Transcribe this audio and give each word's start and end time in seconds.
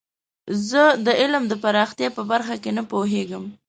زه 0.69 0.83
د 1.05 1.07
علم 1.21 1.43
د 1.47 1.53
پراختیا 1.63 2.09
په 2.17 2.21
برخه 2.31 2.55
کې 2.63 2.71
نه 2.77 2.83
پوهیږم. 2.91 3.43